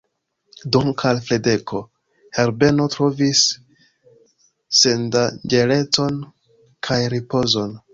[0.75, 1.81] Dank' al Fradeko,
[2.39, 3.45] Herbeno trovis
[4.83, 6.21] sendanĝerecon
[6.91, 7.83] kaj ripozon.